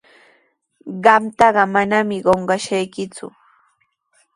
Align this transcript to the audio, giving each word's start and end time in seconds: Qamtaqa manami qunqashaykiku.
Qamtaqa 1.03 1.63
manami 1.73 2.17
qunqashaykiku. 2.25 3.25